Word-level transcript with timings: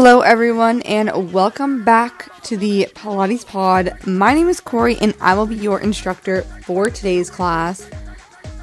Hello, 0.00 0.20
everyone, 0.20 0.80
and 0.82 1.32
welcome 1.32 1.82
back 1.82 2.30
to 2.42 2.56
the 2.56 2.86
Pilates 2.94 3.44
Pod. 3.44 3.98
My 4.06 4.32
name 4.32 4.48
is 4.48 4.60
Corrie, 4.60 4.96
and 4.98 5.12
I 5.20 5.34
will 5.34 5.44
be 5.44 5.56
your 5.56 5.80
instructor 5.80 6.42
for 6.62 6.88
today's 6.88 7.28
class. 7.28 7.90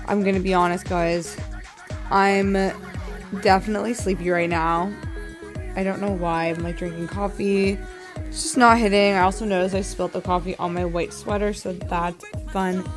I'm 0.08 0.24
gonna 0.24 0.40
be 0.40 0.54
honest, 0.54 0.86
guys. 0.86 1.36
I'm 2.10 2.54
definitely 3.42 3.94
sleepy 3.94 4.30
right 4.30 4.50
now. 4.50 4.94
I 5.76 5.84
don't 5.84 6.00
know 6.00 6.14
why. 6.14 6.46
I'm 6.46 6.64
like 6.64 6.78
drinking 6.78 7.10
coffee. 7.10 7.78
It's 8.28 8.44
just 8.44 8.56
not 8.56 8.78
hitting. 8.78 9.16
I 9.16 9.20
also 9.20 9.44
noticed 9.44 9.76
I 9.76 9.82
spilled 9.82 10.14
the 10.14 10.22
coffee 10.22 10.56
on 10.56 10.74
my 10.74 10.86
white 10.86 11.12
sweater, 11.12 11.52
so 11.52 11.74
that's 11.74 12.26
fun. 12.54 12.90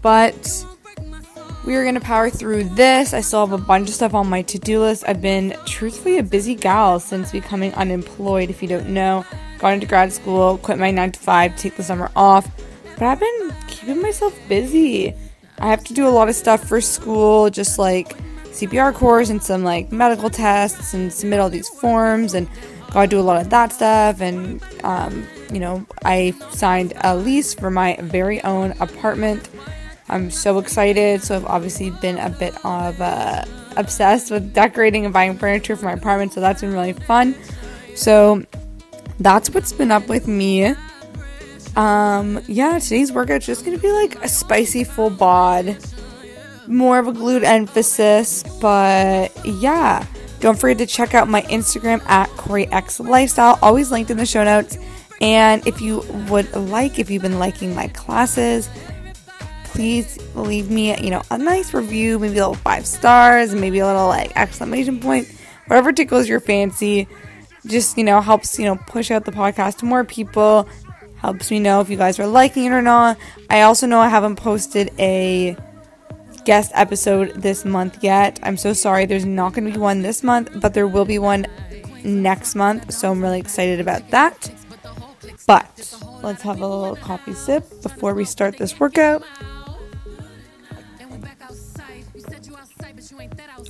But 0.00 0.64
we 1.64 1.74
are 1.76 1.84
gonna 1.84 2.00
power 2.00 2.30
through 2.30 2.64
this. 2.64 3.12
I 3.12 3.20
still 3.20 3.46
have 3.46 3.58
a 3.58 3.62
bunch 3.62 3.88
of 3.88 3.94
stuff 3.94 4.14
on 4.14 4.28
my 4.28 4.42
to-do 4.42 4.80
list. 4.80 5.04
I've 5.06 5.20
been 5.20 5.56
truthfully 5.66 6.18
a 6.18 6.22
busy 6.22 6.54
gal 6.54 7.00
since 7.00 7.32
becoming 7.32 7.74
unemployed. 7.74 8.50
If 8.50 8.62
you 8.62 8.68
don't 8.68 8.88
know, 8.88 9.24
got 9.58 9.74
into 9.74 9.86
grad 9.86 10.12
school, 10.12 10.58
quit 10.58 10.78
my 10.78 10.90
nine 10.90 11.12
to 11.12 11.20
five, 11.20 11.56
take 11.56 11.76
the 11.76 11.82
summer 11.82 12.10
off. 12.16 12.50
But 12.98 13.02
I've 13.02 13.20
been 13.20 13.54
keeping 13.66 14.00
myself 14.00 14.38
busy. 14.48 15.14
I 15.58 15.68
have 15.68 15.84
to 15.84 15.94
do 15.94 16.08
a 16.08 16.10
lot 16.10 16.28
of 16.28 16.34
stuff 16.34 16.66
for 16.66 16.80
school, 16.80 17.50
just 17.50 17.78
like 17.78 18.16
CPR 18.50 18.94
course 18.94 19.30
and 19.30 19.42
some 19.42 19.62
like 19.62 19.92
medical 19.92 20.30
tests 20.30 20.94
and 20.94 21.12
submit 21.12 21.40
all 21.40 21.50
these 21.50 21.68
forms 21.68 22.34
and 22.34 22.48
gotta 22.92 23.06
do 23.06 23.20
a 23.20 23.22
lot 23.22 23.40
of 23.40 23.48
that 23.50 23.72
stuff 23.72 24.20
and 24.20 24.60
um, 24.82 25.24
you 25.52 25.60
know 25.60 25.86
I 26.04 26.34
signed 26.50 26.92
a 27.02 27.16
lease 27.16 27.54
for 27.54 27.70
my 27.70 27.96
very 28.00 28.42
own 28.42 28.72
apartment. 28.80 29.48
I'm 30.10 30.30
so 30.30 30.58
excited. 30.58 31.22
So 31.22 31.36
I've 31.36 31.46
obviously 31.46 31.90
been 31.90 32.18
a 32.18 32.30
bit 32.30 32.54
of 32.64 33.00
uh, 33.00 33.44
obsessed 33.76 34.30
with 34.30 34.52
decorating 34.52 35.04
and 35.04 35.14
buying 35.14 35.38
furniture 35.38 35.76
for 35.76 35.86
my 35.86 35.92
apartment. 35.92 36.32
So 36.32 36.40
that's 36.40 36.60
been 36.60 36.72
really 36.72 36.92
fun. 36.92 37.34
So 37.94 38.42
that's 39.18 39.50
what's 39.50 39.72
been 39.72 39.90
up 39.90 40.08
with 40.08 40.28
me. 40.28 40.74
Um, 41.76 42.40
yeah, 42.48 42.78
today's 42.78 43.12
workout's 43.12 43.46
just 43.46 43.64
gonna 43.64 43.78
be 43.78 43.92
like 43.92 44.22
a 44.24 44.28
spicy 44.28 44.84
full 44.84 45.10
bod 45.10 45.78
more 46.70 47.00
of 47.00 47.08
a 47.08 47.12
glute 47.12 47.42
emphasis, 47.42 48.44
but 48.60 49.28
yeah. 49.44 50.06
Don't 50.38 50.58
forget 50.58 50.78
to 50.78 50.86
check 50.86 51.14
out 51.14 51.28
my 51.28 51.42
Instagram 51.42 52.02
at 52.06 52.28
CorrieX 52.30 53.06
Lifestyle, 53.06 53.58
always 53.60 53.90
linked 53.90 54.10
in 54.10 54.16
the 54.16 54.24
show 54.24 54.42
notes. 54.42 54.78
And 55.20 55.66
if 55.66 55.82
you 55.82 56.02
would 56.30 56.50
like, 56.54 56.98
if 56.98 57.10
you've 57.10 57.20
been 57.20 57.38
liking 57.38 57.74
my 57.74 57.88
classes, 57.88 58.70
please 59.80 60.18
leave 60.34 60.70
me, 60.70 60.94
you 61.02 61.08
know, 61.08 61.22
a 61.30 61.38
nice 61.38 61.72
review, 61.72 62.18
maybe 62.18 62.36
a 62.36 62.46
little 62.46 62.52
five 62.52 62.86
stars, 62.86 63.54
maybe 63.54 63.78
a 63.78 63.86
little 63.86 64.08
like 64.08 64.30
exclamation 64.36 65.00
point, 65.00 65.26
whatever 65.68 65.90
tickles 65.90 66.28
your 66.28 66.38
fancy. 66.38 67.08
Just, 67.66 67.96
you 67.96 68.04
know, 68.04 68.20
helps, 68.20 68.58
you 68.58 68.66
know, 68.66 68.76
push 68.76 69.10
out 69.10 69.24
the 69.24 69.32
podcast 69.32 69.78
to 69.78 69.86
more 69.86 70.04
people, 70.04 70.68
helps 71.16 71.50
me 71.50 71.60
know 71.60 71.80
if 71.80 71.88
you 71.88 71.96
guys 71.96 72.18
are 72.18 72.26
liking 72.26 72.66
it 72.66 72.72
or 72.72 72.82
not. 72.82 73.16
I 73.48 73.62
also 73.62 73.86
know 73.86 74.00
I 74.00 74.10
haven't 74.10 74.36
posted 74.36 74.92
a 74.98 75.56
guest 76.44 76.72
episode 76.74 77.36
this 77.36 77.64
month 77.64 78.04
yet. 78.04 78.38
I'm 78.42 78.58
so 78.58 78.74
sorry 78.74 79.06
there's 79.06 79.24
not 79.24 79.54
going 79.54 79.64
to 79.64 79.72
be 79.72 79.78
one 79.78 80.02
this 80.02 80.22
month, 80.22 80.50
but 80.60 80.74
there 80.74 80.88
will 80.88 81.06
be 81.06 81.18
one 81.18 81.46
next 82.04 82.54
month. 82.54 82.92
So 82.92 83.10
I'm 83.10 83.22
really 83.22 83.40
excited 83.40 83.80
about 83.80 84.10
that. 84.10 84.52
But 85.46 85.96
let's 86.22 86.42
have 86.42 86.60
a 86.60 86.66
little 86.66 86.96
coffee 86.96 87.32
sip 87.32 87.64
before 87.82 88.12
we 88.12 88.26
start 88.26 88.58
this 88.58 88.78
workout. 88.78 89.24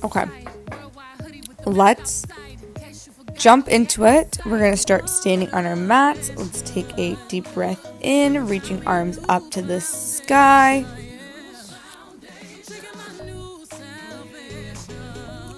Okay. 0.03 0.25
Let's 1.65 2.25
jump 3.35 3.67
into 3.67 4.05
it. 4.05 4.37
We're 4.45 4.59
going 4.59 4.71
to 4.71 4.77
start 4.77 5.09
standing 5.09 5.49
on 5.51 5.65
our 5.65 5.75
mats. 5.75 6.31
Let's 6.35 6.61
take 6.61 6.97
a 6.97 7.17
deep 7.27 7.51
breath 7.53 7.91
in, 8.01 8.47
reaching 8.47 8.85
arms 8.87 9.19
up 9.29 9.49
to 9.51 9.61
the 9.61 9.81
sky. 9.81 10.85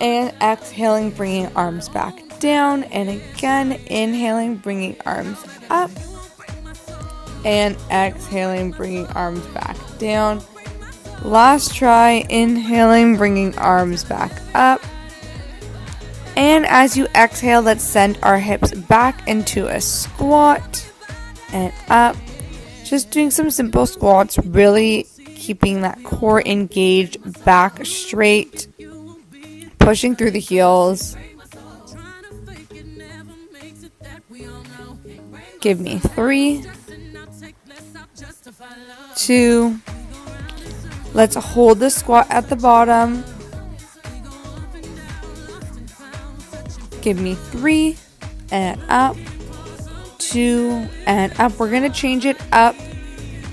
and 0.04 0.36
exhaling, 0.42 1.12
bringing 1.12 1.48
arms 1.56 1.88
back 1.88 2.22
down, 2.40 2.84
and 2.86 3.10
again, 3.10 3.72
inhaling, 3.88 4.58
bringing 4.58 4.98
arms 5.06 5.38
up, 5.70 5.90
and 7.46 7.78
exhaling, 7.90 8.72
bringing 8.72 9.08
arms 9.08 9.46
back 9.48 9.78
down. 10.00 10.42
Last 11.24 11.74
try, 11.74 12.26
inhaling, 12.30 13.18
bringing 13.18 13.58
arms 13.58 14.04
back 14.04 14.32
up. 14.54 14.84
And 16.36 16.66
as 16.66 16.98
you 16.98 17.08
exhale, 17.16 17.62
let's 17.62 17.84
send 17.84 18.20
our 18.24 18.40
hips 18.40 18.74
back 18.74 19.28
into 19.28 19.68
a 19.68 19.80
squat 19.80 20.92
and 21.52 21.72
up. 21.90 22.16
Just 22.84 23.12
doing 23.12 23.32
some 23.32 23.50
simple 23.50 23.86
squats, 23.86 24.38
really 24.40 25.08
keeping 25.36 25.82
that 25.82 26.04
core 26.04 26.42
engaged, 26.46 27.44
back 27.44 27.86
straight 27.86 28.68
pushing 29.84 30.16
through 30.16 30.32
the 30.32 30.40
heels. 30.40 31.18
Give 35.60 35.80
me 35.80 36.00
three, 36.00 36.66
two. 39.16 39.80
Let's 41.14 41.36
hold 41.36 41.80
the 41.80 41.90
squat 41.90 42.28
at 42.30 42.50
the 42.50 42.56
bottom. 42.56 43.24
Give 47.02 47.20
me 47.20 47.36
three 47.36 47.98
and 48.52 48.82
up, 48.90 49.18
two 50.18 50.88
and 51.06 51.38
up. 51.40 51.60
We're 51.60 51.70
going 51.70 51.84
to 51.84 51.90
change 51.90 52.26
it 52.26 52.38
up 52.52 52.76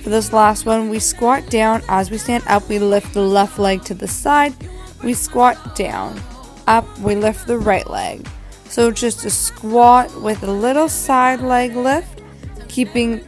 for 0.02 0.10
this 0.10 0.32
last 0.32 0.66
one. 0.66 0.88
We 0.88 0.98
squat 0.98 1.50
down. 1.50 1.82
As 1.88 2.10
we 2.10 2.18
stand 2.18 2.44
up, 2.46 2.68
we 2.68 2.78
lift 2.78 3.12
the 3.12 3.22
left 3.22 3.58
leg 3.58 3.84
to 3.84 3.94
the 3.94 4.08
side 4.08 4.54
we 5.02 5.14
squat 5.14 5.74
down. 5.74 6.20
Up, 6.66 6.86
we 6.98 7.14
lift 7.14 7.46
the 7.46 7.58
right 7.58 7.88
leg. 7.88 8.26
So 8.64 8.90
just 8.90 9.24
a 9.24 9.30
squat 9.30 10.14
with 10.20 10.42
a 10.42 10.52
little 10.52 10.88
side 10.88 11.40
leg 11.40 11.74
lift, 11.74 12.22
keeping 12.68 13.24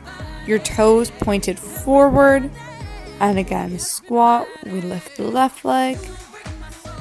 your 0.47 0.59
toes 0.61 1.11
pointed 1.11 1.59
forward. 1.59 2.51
And 3.23 3.39
again, 3.39 3.79
squat, 3.79 4.47
we 4.67 4.83
lift 4.83 5.17
the 5.17 5.25
left 5.25 5.65
leg. 5.65 5.97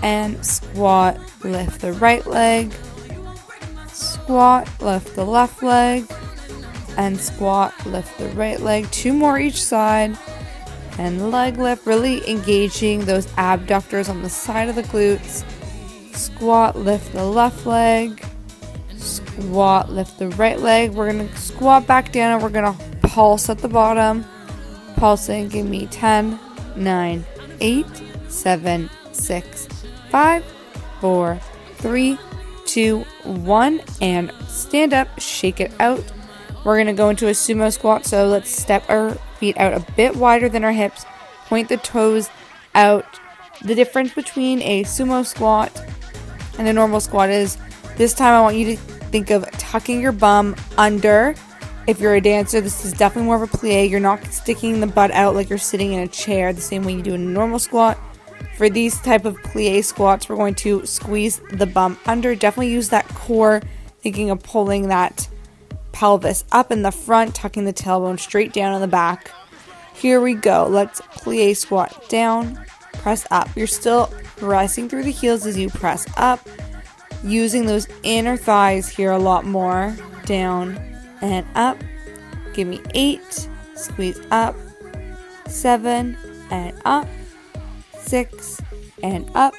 And 0.04 0.44
squat, 0.46 1.20
lift 1.44 1.82
the 1.82 1.92
right 1.94 2.26
leg. 2.26 2.72
Squat, 3.92 4.70
lift 4.80 5.16
the 5.16 5.26
left 5.26 5.62
leg. 5.62 6.06
And 6.96 7.20
squat, 7.20 7.74
lift 7.86 8.18
the 8.18 8.30
right 8.30 8.60
leg. 8.62 8.90
Two 8.92 9.12
more 9.12 9.38
each 9.38 9.62
side 9.62 10.18
and 10.98 11.32
leg 11.32 11.58
lift, 11.58 11.88
really 11.88 12.30
engaging 12.30 13.06
those 13.06 13.28
abductors 13.38 14.08
on 14.08 14.22
the 14.22 14.30
side 14.30 14.70
of 14.70 14.76
the 14.76 14.84
glutes. 14.84 15.44
Squat, 16.16 16.76
lift 16.76 17.12
the 17.14 17.26
left 17.26 17.66
leg. 17.66 18.24
Squat, 18.98 19.92
lift 19.92 20.20
the 20.20 20.30
right 20.30 20.60
leg. 20.60 20.92
We're 20.92 21.12
gonna 21.12 21.36
squat 21.36 21.88
back 21.88 22.12
down 22.12 22.34
and 22.34 22.44
we're 22.44 22.50
gonna 22.50 22.78
pulse 23.02 23.50
at 23.50 23.58
the 23.58 23.68
bottom. 23.68 24.24
Pulsing, 25.02 25.48
give 25.48 25.66
me 25.66 25.88
10, 25.88 26.40
9, 26.76 27.26
8, 27.60 27.86
7, 28.28 28.90
6, 29.12 29.68
5, 30.12 30.46
4, 31.02 31.40
3, 31.78 32.20
2, 32.68 33.00
1, 33.00 33.82
and 34.00 34.32
stand 34.48 34.94
up, 34.94 35.08
shake 35.20 35.60
it 35.60 35.72
out. 35.80 36.04
We're 36.64 36.78
gonna 36.78 36.94
go 36.94 37.10
into 37.10 37.30
a 37.30 37.32
sumo 37.32 37.74
squat, 37.74 38.06
so 38.06 38.28
let's 38.28 38.52
step 38.52 38.88
our 38.92 39.16
feet 39.40 39.58
out 39.58 39.74
a 39.74 39.84
bit 39.94 40.16
wider 40.16 40.48
than 40.48 40.64
our 40.64 40.72
hips, 40.72 41.04
point 41.48 41.68
the 41.68 41.78
toes 41.78 42.30
out. 42.76 43.20
The 43.64 43.74
difference 43.74 44.14
between 44.14 44.62
a 44.62 44.84
sumo 44.84 45.26
squat 45.26 45.84
and 46.60 46.68
a 46.68 46.74
normal 46.74 47.00
squat 47.00 47.32
is 47.32 47.58
this 47.98 48.14
time 48.14 48.36
I 48.36 48.42
want 48.42 48.56
you 48.56 48.76
to 48.76 48.78
think 48.78 49.32
of 49.32 49.50
tucking 49.54 50.00
your 50.00 50.12
bum 50.12 50.56
under. 50.78 51.34
If 51.92 52.00
you're 52.00 52.16
a 52.16 52.22
dancer, 52.22 52.62
this 52.62 52.86
is 52.86 52.94
definitely 52.94 53.26
more 53.26 53.44
of 53.44 53.54
a 53.54 53.58
plie. 53.58 53.90
You're 53.90 54.00
not 54.00 54.26
sticking 54.28 54.80
the 54.80 54.88
butt 54.88 55.12
out 55.12 55.36
like 55.36 55.50
you're 55.50 55.60
sitting 55.60 55.92
in 55.92 56.00
a 56.00 56.08
chair 56.08 56.54
the 56.54 56.62
same 56.62 56.86
way 56.86 56.94
you 56.94 57.02
do 57.02 57.14
in 57.14 57.20
a 57.20 57.30
normal 57.30 57.60
squat. 57.60 58.00
For 58.56 58.70
these 58.70 58.98
type 59.02 59.26
of 59.26 59.36
plie 59.40 59.84
squats, 59.84 60.30
we're 60.30 60.38
going 60.38 60.56
to 60.56 60.86
squeeze 60.86 61.42
the 61.52 61.66
bum 61.66 62.00
under. 62.06 62.34
Definitely 62.34 62.72
use 62.72 62.88
that 62.90 63.06
core, 63.10 63.62
thinking 64.00 64.30
of 64.30 64.42
pulling 64.42 64.88
that 64.88 65.28
pelvis 65.92 66.46
up 66.54 66.72
in 66.72 66.82
the 66.82 66.94
front, 66.94 67.36
tucking 67.36 67.66
the 67.66 67.74
tailbone 67.74 68.22
straight 68.22 68.54
down 68.54 68.74
in 68.74 68.80
the 68.80 68.88
back. 68.88 69.30
Here 69.94 70.22
we 70.22 70.34
go. 70.34 70.68
Let's 70.70 71.02
plie 71.02 71.58
squat 71.58 72.08
down, 72.08 72.58
press 72.94 73.28
up. 73.32 73.50
You're 73.58 73.68
still 73.68 74.08
pressing 74.38 74.88
through 74.88 75.04
the 75.04 75.12
heels 75.12 75.46
as 75.46 75.58
you 75.58 75.70
press 75.70 76.08
up, 76.16 76.48
using 77.22 77.66
those 77.66 77.90
inner 78.04 78.38
thighs 78.38 78.88
here 78.88 79.12
a 79.12 79.20
lot 79.20 79.44
more. 79.44 79.94
Down 80.26 80.91
and 81.22 81.46
up. 81.56 81.78
Give 82.54 82.68
me 82.68 82.82
eight, 82.94 83.50
squeeze 83.76 84.20
up, 84.32 84.56
seven. 85.48 86.18
And 86.52 86.78
up, 86.84 87.08
six. 87.98 88.62
And 89.02 89.30
up, 89.36 89.56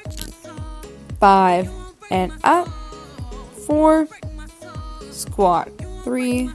five. 1.19 1.69
And 2.11 2.31
up, 2.43 2.67
four. 3.65 4.07
Squat. 5.09 5.69
Three, 6.03 6.49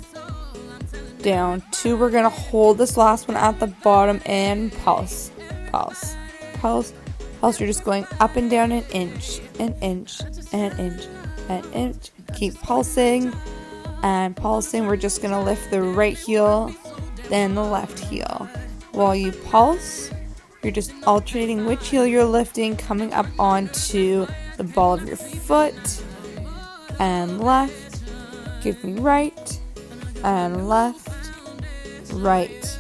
down 1.23 1.63
two. 1.73 1.97
We're 1.97 2.11
gonna 2.11 2.29
hold 2.29 2.79
this 2.79 2.97
last 2.97 3.29
one 3.29 3.37
at 3.37 3.59
the 3.59 3.69
bottom 3.69 4.21
and 4.27 4.71
pulse, 4.85 5.31
pulse, 5.73 6.15
pulse, 6.55 6.93
pulse. 7.41 7.59
You're 7.59 7.67
just 7.67 7.85
going 7.85 8.07
up 8.21 8.37
and 8.37 8.51
down 8.51 8.71
an 8.73 8.85
inch, 8.93 9.41
an 9.59 9.75
inch, 9.81 10.21
an 10.53 10.79
inch, 10.79 11.07
an 11.49 11.65
inch. 11.73 12.11
Keep 12.35 12.61
pulsing 12.61 13.33
and 14.03 14.37
pulsing. 14.37 14.87
We're 14.87 14.97
just 14.97 15.23
gonna 15.23 15.43
lift 15.43 15.71
the 15.71 15.83
right 15.83 16.17
heel, 16.17 16.75
then 17.29 17.55
the 17.55 17.65
left 17.65 17.99
heel. 17.99 18.49
While 18.93 19.15
you 19.15 19.33
pulse, 19.33 20.11
you're 20.63 20.73
just 20.73 20.93
alternating 21.07 21.65
which 21.65 21.89
heel 21.89 22.07
you're 22.07 22.25
lifting, 22.25 22.77
coming 22.77 23.13
up 23.13 23.27
onto 23.39 24.27
the 24.57 24.65
ball 24.65 24.95
of 24.95 25.07
your 25.07 25.17
foot 25.17 26.03
and 26.99 27.41
left. 27.41 28.03
Give 28.63 28.83
me 28.83 29.01
right 29.01 29.61
and 30.25 30.69
left, 30.69 31.31
right 32.13 32.79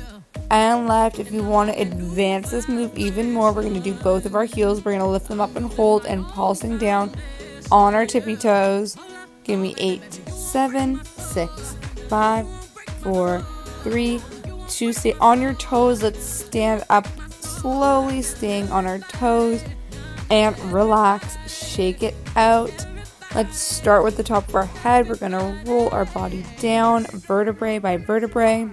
and 0.50 0.88
left. 0.88 1.18
If 1.18 1.30
you 1.30 1.42
want 1.42 1.70
to 1.70 1.80
advance 1.80 2.50
this 2.50 2.68
move 2.68 2.96
even 2.98 3.32
more, 3.32 3.52
we're 3.52 3.62
going 3.62 3.74
to 3.74 3.80
do 3.80 3.94
both 3.94 4.26
of 4.26 4.34
our 4.34 4.44
heels. 4.44 4.84
We're 4.84 4.92
going 4.92 5.00
to 5.00 5.06
lift 5.06 5.28
them 5.28 5.40
up 5.40 5.54
and 5.56 5.66
hold 5.66 6.04
and 6.06 6.26
pulsing 6.26 6.78
down 6.78 7.14
on 7.70 7.94
our 7.94 8.06
tippy 8.06 8.36
toes. 8.36 8.96
Give 9.48 9.58
me 9.58 9.74
eight, 9.78 10.12
seven, 10.28 11.02
six, 11.04 11.74
five, 12.10 12.46
four, 13.00 13.40
three, 13.82 14.20
two. 14.68 14.92
Stay 14.92 15.14
on 15.14 15.40
your 15.40 15.54
toes. 15.54 16.02
Let's 16.02 16.22
stand 16.22 16.84
up 16.90 17.08
slowly, 17.30 18.20
staying 18.20 18.70
on 18.70 18.86
our 18.86 18.98
toes 18.98 19.64
and 20.30 20.56
relax. 20.70 21.38
Shake 21.50 22.02
it 22.02 22.14
out. 22.36 22.86
Let's 23.34 23.58
start 23.58 24.04
with 24.04 24.18
the 24.18 24.22
top 24.22 24.46
of 24.50 24.54
our 24.54 24.66
head. 24.66 25.08
We're 25.08 25.16
going 25.16 25.32
to 25.32 25.62
roll 25.64 25.88
our 25.94 26.04
body 26.04 26.44
down 26.60 27.04
vertebrae 27.06 27.78
by 27.78 27.96
vertebrae, 27.96 28.68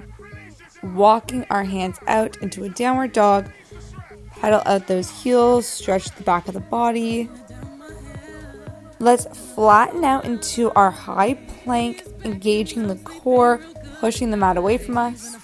walking 0.83 1.45
our 1.49 1.63
hands 1.63 1.99
out 2.07 2.35
into 2.41 2.65
a 2.65 2.69
downward 2.69 3.13
dog. 3.13 3.49
Pedal 4.41 4.61
out 4.65 4.87
those 4.87 5.09
heels, 5.23 5.65
stretch 5.65 6.11
the 6.15 6.23
back 6.23 6.49
of 6.49 6.53
the 6.53 6.59
body. 6.59 7.29
Let's 9.05 9.27
flatten 9.53 10.03
out 10.03 10.25
into 10.25 10.71
our 10.71 10.89
high 10.89 11.35
plank, 11.35 12.07
engaging 12.23 12.87
the 12.87 12.95
core, 12.95 13.61
pushing 13.99 14.31
the 14.31 14.35
mat 14.35 14.57
away 14.57 14.79
from 14.79 14.97
us. 14.97 15.37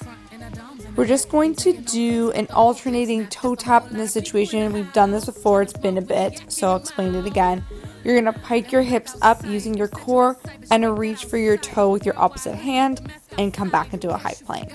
We're 0.95 1.05
just 1.05 1.29
going 1.29 1.53
to 1.57 1.73
do 1.73 2.31
an 2.31 2.47
alternating 2.49 3.27
toe 3.27 3.53
tap 3.53 3.91
in 3.91 3.97
this 3.97 4.13
situation. 4.13 4.73
We've 4.73 4.91
done 4.93 5.11
this 5.11 5.25
before, 5.25 5.61
it's 5.61 5.73
been 5.73 5.99
a 5.99 6.01
bit, 6.01 6.41
so 6.47 6.71
I'll 6.71 6.77
explain 6.77 7.13
it 7.13 7.27
again. 7.27 7.63
You're 8.03 8.19
to 8.19 8.33
pike 8.33 8.71
your 8.71 8.81
hips 8.81 9.15
up 9.21 9.45
using 9.45 9.75
your 9.75 9.89
core 9.89 10.39
and 10.71 10.97
reach 10.97 11.25
for 11.25 11.37
your 11.37 11.57
toe 11.57 11.91
with 11.91 12.03
your 12.03 12.17
opposite 12.17 12.55
hand 12.55 13.11
and 13.37 13.53
come 13.53 13.69
back 13.69 13.93
into 13.93 14.09
a 14.09 14.17
high 14.17 14.37
plank. 14.43 14.73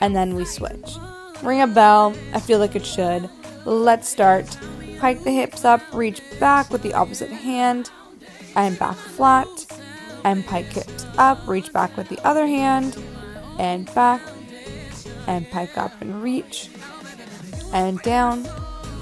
And 0.00 0.16
then 0.16 0.34
we 0.34 0.46
switch. 0.46 0.96
Ring 1.44 1.62
a 1.62 1.68
bell. 1.68 2.12
I 2.32 2.40
feel 2.40 2.58
like 2.58 2.74
it 2.74 2.84
should. 2.84 3.30
Let's 3.64 4.08
start. 4.08 4.58
Pike 4.98 5.22
the 5.22 5.30
hips 5.30 5.64
up, 5.64 5.80
reach 5.92 6.20
back 6.40 6.70
with 6.70 6.82
the 6.82 6.94
opposite 6.94 7.30
hand 7.30 7.88
and 8.56 8.78
back 8.78 8.96
flat. 8.96 9.66
And 10.24 10.44
pike 10.44 10.66
hips 10.66 11.06
up, 11.18 11.46
reach 11.46 11.72
back 11.72 11.96
with 11.96 12.08
the 12.08 12.18
other 12.26 12.48
hand 12.48 13.00
and 13.60 13.86
back 13.94 14.20
and 15.28 15.48
pike 15.50 15.78
up 15.78 15.92
and 16.00 16.20
reach 16.20 16.68
and 17.72 18.02
down, 18.02 18.44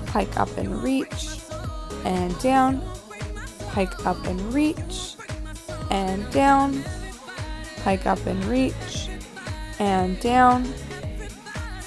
pike 0.07 0.39
up 0.39 0.55
and 0.59 0.83
reach 0.83 1.41
and 2.05 2.39
down 2.41 2.83
pike 3.75 4.07
up 4.07 4.25
and 4.27 4.41
reach, 4.55 5.17
and 5.91 6.31
down, 6.31 6.85
pike 7.83 8.07
up 8.07 8.25
and 8.25 8.45
reach, 8.45 9.09
and 9.81 10.21
down, 10.21 10.63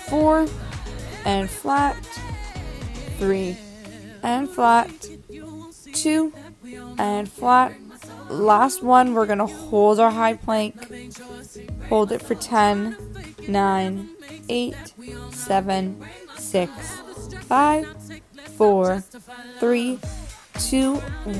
four, 0.10 0.46
and 1.24 1.50
flat, 1.50 1.96
three, 3.18 3.58
and 4.22 4.50
flat, 4.50 4.92
two, 5.94 6.34
and 6.98 7.32
flat. 7.32 7.74
Last 8.30 8.84
one, 8.84 9.14
we're 9.14 9.26
gonna 9.26 9.46
hold 9.46 10.00
our 10.00 10.12
high 10.12 10.36
plank, 10.36 10.76
hold 11.88 12.12
it 12.12 12.22
for 12.22 12.36
10, 12.36 12.98
9, 13.48 14.10
8, 14.50 14.76
7, 15.32 16.06
6, 16.36 16.72
5, 17.48 18.22
4, 18.58 19.04
3, 19.60 20.00
two, 20.60 20.96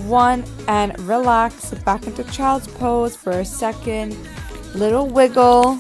one, 0.08 0.44
and 0.68 0.98
relax 1.00 1.74
back 1.86 2.08
into 2.08 2.24
child's 2.26 2.68
pose 2.68 3.16
for 3.16 3.32
a 3.32 3.46
second. 3.46 4.18
Little 4.74 5.08
wiggle, 5.08 5.80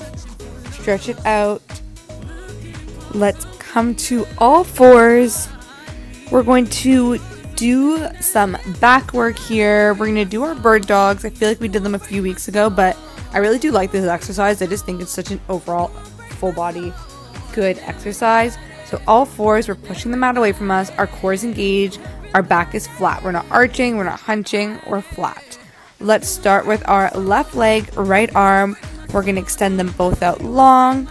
stretch 0.71 1.09
it 1.09 1.23
out. 1.25 1.61
Let's 3.13 3.45
come 3.59 3.95
to 3.95 4.25
all 4.37 4.63
fours. 4.63 5.47
We're 6.31 6.43
going 6.43 6.67
to 6.67 7.19
do 7.57 8.07
some 8.21 8.57
back 8.79 9.13
work 9.13 9.37
here. 9.37 9.93
We're 9.95 10.05
going 10.05 10.15
to 10.15 10.25
do 10.25 10.43
our 10.43 10.55
bird 10.55 10.87
dogs. 10.87 11.25
I 11.25 11.29
feel 11.29 11.49
like 11.49 11.59
we 11.59 11.67
did 11.67 11.83
them 11.83 11.95
a 11.95 11.99
few 11.99 12.23
weeks 12.23 12.47
ago, 12.47 12.69
but 12.69 12.97
I 13.33 13.39
really 13.39 13.59
do 13.59 13.71
like 13.71 13.91
this 13.91 14.05
exercise. 14.05 14.61
I 14.61 14.67
just 14.67 14.85
think 14.85 15.01
it's 15.01 15.11
such 15.11 15.31
an 15.31 15.41
overall 15.49 15.87
full 16.37 16.53
body 16.53 16.93
good 17.53 17.79
exercise. 17.79 18.57
So 18.85 19.01
all 19.07 19.25
fours, 19.25 19.67
we're 19.67 19.75
pushing 19.75 20.11
the 20.11 20.17
mat 20.17 20.37
away 20.37 20.53
from 20.53 20.71
us. 20.71 20.91
Our 20.91 21.07
core 21.07 21.33
is 21.33 21.43
engaged. 21.43 21.99
Our 22.33 22.43
back 22.43 22.75
is 22.75 22.87
flat. 22.87 23.23
We're 23.23 23.31
not 23.31 23.45
arching, 23.49 23.97
we're 23.97 24.03
not 24.03 24.19
hunching, 24.19 24.79
we're 24.87 25.01
flat. 25.01 25.57
Let's 25.99 26.29
start 26.29 26.67
with 26.67 26.87
our 26.87 27.09
left 27.11 27.55
leg, 27.55 27.89
right 27.97 28.33
arm. 28.35 28.77
We're 29.11 29.23
going 29.23 29.35
to 29.35 29.41
extend 29.41 29.79
them 29.79 29.91
both 29.97 30.21
out 30.21 30.41
long 30.43 31.09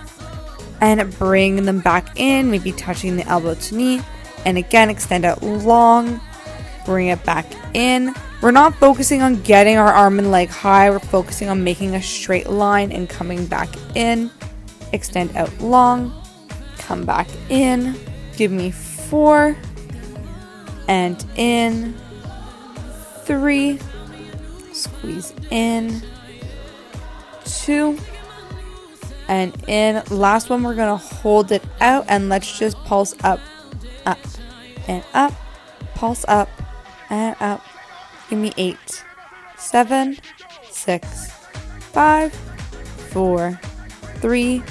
and 0.80 1.18
bring 1.18 1.64
them 1.64 1.80
back 1.80 2.18
in, 2.20 2.50
maybe 2.50 2.70
touching 2.72 3.16
the 3.16 3.26
elbow 3.26 3.54
to 3.54 3.74
knee. 3.74 4.00
And 4.44 4.56
again, 4.56 4.90
extend 4.90 5.24
out 5.24 5.42
long, 5.42 6.20
bring 6.86 7.08
it 7.08 7.22
back 7.24 7.46
in. 7.74 8.14
We're 8.40 8.52
not 8.52 8.74
focusing 8.76 9.20
on 9.20 9.42
getting 9.42 9.76
our 9.76 9.92
arm 9.92 10.18
and 10.18 10.30
leg 10.30 10.48
high, 10.48 10.88
we're 10.88 11.00
focusing 11.00 11.48
on 11.48 11.64
making 11.64 11.94
a 11.94 12.02
straight 12.02 12.48
line 12.48 12.92
and 12.92 13.08
coming 13.08 13.44
back 13.46 13.68
in. 13.94 14.30
Extend 14.92 15.36
out 15.36 15.52
long, 15.60 16.14
come 16.78 17.04
back 17.04 17.28
in. 17.48 17.96
Give 18.36 18.52
me 18.52 18.70
four, 18.70 19.56
and 20.88 21.24
in. 21.36 21.94
Three, 23.24 23.80
squeeze 24.72 25.34
in. 25.50 26.02
Two, 27.44 27.98
and 29.28 29.56
in. 29.66 30.02
Last 30.10 30.50
one, 30.50 30.62
we're 30.62 30.74
gonna 30.74 30.96
hold 30.96 31.50
it 31.50 31.64
out 31.80 32.04
and 32.08 32.28
let's 32.28 32.58
just 32.58 32.76
pulse 32.84 33.14
up, 33.24 33.40
up, 34.04 34.18
and 34.86 35.02
up, 35.14 35.32
pulse 35.94 36.24
up, 36.28 36.48
and 37.10 37.36
up. 37.40 37.64
Give 38.28 38.38
me 38.38 38.52
eight, 38.56 39.04
seven, 39.56 40.18
six, 40.70 41.30
five, 41.92 42.32
four, 43.10 43.58
three, 44.16 44.62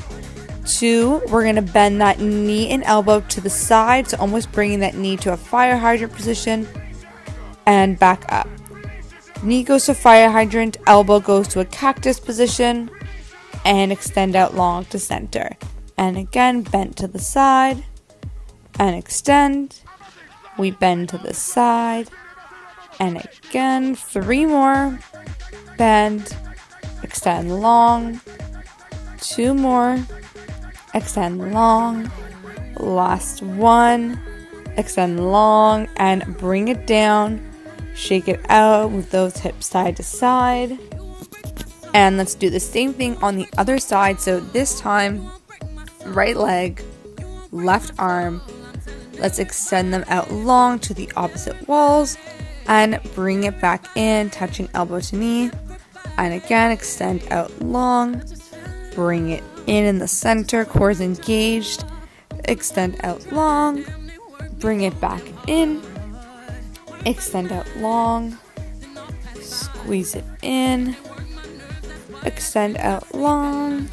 two, 0.65 1.21
we're 1.29 1.43
going 1.43 1.55
to 1.55 1.61
bend 1.61 2.01
that 2.01 2.19
knee 2.19 2.69
and 2.69 2.83
elbow 2.83 3.21
to 3.21 3.41
the 3.41 3.49
side, 3.49 4.09
so 4.09 4.17
almost 4.17 4.51
bringing 4.51 4.79
that 4.79 4.95
knee 4.95 5.17
to 5.17 5.33
a 5.33 5.37
fire 5.37 5.77
hydrant 5.77 6.13
position 6.13 6.67
and 7.65 7.97
back 7.97 8.25
up. 8.29 8.47
Knee 9.43 9.63
goes 9.63 9.85
to 9.85 9.93
fire 9.93 10.29
hydrant, 10.29 10.77
elbow 10.87 11.19
goes 11.19 11.47
to 11.49 11.59
a 11.59 11.65
cactus 11.65 12.19
position, 12.19 12.89
and 13.63 13.91
extend 13.91 14.35
out 14.35 14.55
long 14.55 14.85
to 14.85 14.99
center. 14.99 15.55
And 15.97 16.17
again, 16.17 16.61
bend 16.61 16.97
to 16.97 17.07
the 17.07 17.19
side 17.19 17.83
and 18.79 18.95
extend. 18.95 19.81
We 20.57 20.71
bend 20.71 21.09
to 21.09 21.17
the 21.17 21.33
side 21.33 22.09
and 22.99 23.17
again, 23.17 23.95
three 23.95 24.45
more. 24.45 24.99
Bend, 25.77 26.35
extend 27.03 27.59
long, 27.61 28.21
two 29.19 29.53
more 29.53 29.99
extend 30.95 31.53
long, 31.53 32.09
last 32.79 33.43
one, 33.43 34.19
extend 34.77 35.31
long, 35.31 35.87
and 35.97 36.37
bring 36.37 36.69
it 36.69 36.87
down. 36.87 37.51
Shake 37.93 38.27
it 38.27 38.39
out 38.49 38.91
with 38.91 39.11
those 39.11 39.37
hips 39.37 39.67
side 39.67 39.97
to 39.97 40.03
side. 40.03 40.79
And 41.93 42.17
let's 42.17 42.35
do 42.35 42.49
the 42.49 42.59
same 42.59 42.93
thing 42.93 43.15
on 43.17 43.35
the 43.35 43.47
other 43.57 43.77
side. 43.77 44.19
So 44.19 44.39
this 44.39 44.79
time, 44.79 45.29
right 46.05 46.35
leg, 46.35 46.83
left 47.51 47.93
arm. 47.99 48.41
Let's 49.13 49.39
extend 49.39 49.93
them 49.93 50.03
out 50.07 50.31
long 50.31 50.79
to 50.79 50.93
the 50.93 51.09
opposite 51.15 51.67
walls 51.69 52.17
and 52.67 52.99
bring 53.13 53.43
it 53.43 53.59
back 53.61 53.85
in, 53.95 54.29
touching 54.29 54.69
elbow 54.73 54.99
to 54.99 55.15
knee. 55.15 55.51
And 56.17 56.33
again, 56.33 56.71
extend 56.71 57.25
out 57.31 57.61
long, 57.61 58.23
bring 58.93 59.29
it 59.31 59.43
in 59.67 59.85
in 59.85 59.99
the 59.99 60.07
center, 60.07 60.65
cores 60.65 61.01
engaged. 61.01 61.83
Extend 62.47 63.03
out 63.03 63.31
long, 63.31 63.83
bring 64.59 64.81
it 64.81 64.99
back 65.01 65.21
in, 65.47 65.81
extend 67.05 67.51
out 67.51 67.67
long, 67.77 68.37
squeeze 69.41 70.13
it 70.13 70.23
in, 70.43 70.95
extend 72.23 72.77
out 72.77 73.15
long, 73.15 73.89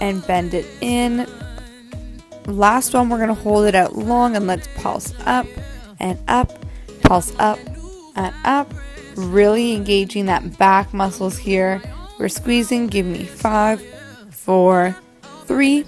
and 0.00 0.26
bend 0.26 0.54
it 0.54 0.66
in. 0.80 1.24
Last 2.46 2.94
one, 2.94 3.08
we're 3.08 3.18
to 3.28 3.34
hold 3.34 3.66
it 3.66 3.76
out 3.76 3.96
long 3.96 4.34
and 4.34 4.48
let's 4.48 4.68
pulse 4.76 5.14
up 5.24 5.46
and 6.00 6.18
up, 6.26 6.65
pulse 7.06 7.32
up 7.38 7.58
and 8.14 8.34
up. 8.44 8.72
Really 9.16 9.72
engaging 9.74 10.26
that 10.26 10.58
back 10.58 10.92
muscles 10.92 11.38
here. 11.38 11.80
We're 12.18 12.28
squeezing. 12.28 12.88
Give 12.88 13.06
me 13.06 13.24
five, 13.24 13.80
four, 14.30 14.96
three, 15.44 15.84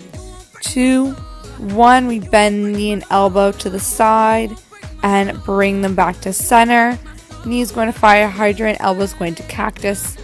two, 0.62 1.12
one. 1.58 2.06
We 2.06 2.20
bend 2.20 2.72
knee 2.72 2.92
and 2.92 3.04
elbow 3.10 3.52
to 3.52 3.68
the 3.68 3.80
side 3.80 4.56
and 5.02 5.42
bring 5.44 5.82
them 5.82 5.94
back 5.94 6.20
to 6.22 6.32
center. 6.32 6.98
Knees 7.44 7.70
going 7.70 7.92
to 7.92 7.98
fire 7.98 8.28
hydrant, 8.28 8.80
elbows 8.80 9.14
going 9.14 9.34
to 9.36 9.42
cactus, 9.44 10.16